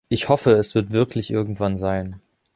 Ich 0.09 0.29
hoffe 0.29 0.53
es 0.53 0.73
wird 0.73 0.91
wirklich 0.93 1.29
irgendwann 1.29 1.77
sein. 1.77 2.19